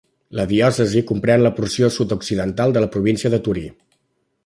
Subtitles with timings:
[0.37, 3.69] La diòcesi comprèn la porció sud-occidental de la província de Torí.